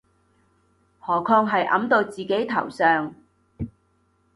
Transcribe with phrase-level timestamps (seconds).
[0.99, 3.13] 何況係揼到自己頭上